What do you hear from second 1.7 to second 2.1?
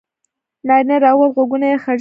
یې ځړېدلي وو.